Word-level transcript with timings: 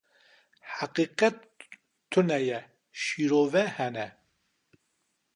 Heqîqet 0.75 1.37
tune 2.09 2.37
ye, 2.47 2.59
şîrove 3.01 3.61
hene. 3.75 4.07